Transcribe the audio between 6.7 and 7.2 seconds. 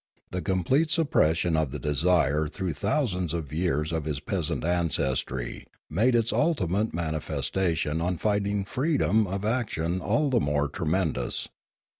man